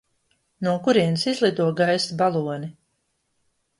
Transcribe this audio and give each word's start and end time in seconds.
No 0.67 0.71
kurienes 0.87 1.27
izlido 1.33 1.67
gaisa 1.81 2.19
baloni? 2.23 2.71